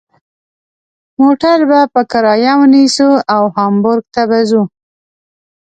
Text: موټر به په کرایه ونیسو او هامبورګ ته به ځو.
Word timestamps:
موټر 1.21 1.57
به 1.69 1.79
په 1.93 2.01
کرایه 2.11 2.53
ونیسو 2.59 3.09
او 3.35 3.43
هامبورګ 3.55 4.05
ته 4.15 4.21
به 4.29 4.39
ځو. 4.49 4.63